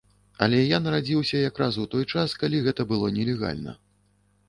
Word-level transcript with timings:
Але 0.45 0.61
я 0.75 0.79
нарадзіўся 0.85 1.43
якраз 1.49 1.73
у 1.85 1.87
той 1.93 2.09
час, 2.13 2.37
калі 2.43 2.65
гэта 2.71 2.81
было 2.93 3.15
нелегальна. 3.19 3.81